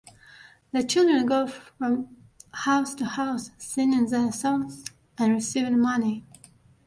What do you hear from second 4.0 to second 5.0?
their songs